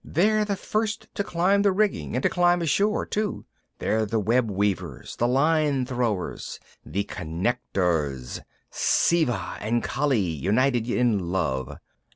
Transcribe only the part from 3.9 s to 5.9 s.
the web weavers, the line